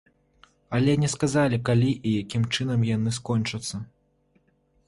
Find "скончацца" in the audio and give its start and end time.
3.19-3.75